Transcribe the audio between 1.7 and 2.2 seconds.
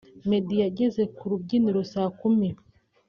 saa